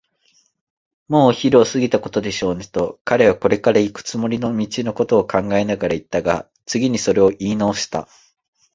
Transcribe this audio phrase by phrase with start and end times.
[1.09, 8.07] 「もうお昼を過ぎたことでしょうね」と、彼はこれからいくつもりの道のことを考えながらいったが、次にそれをいいなおした。